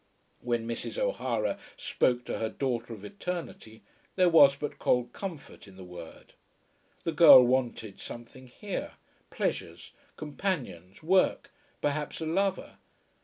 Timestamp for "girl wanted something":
7.11-8.47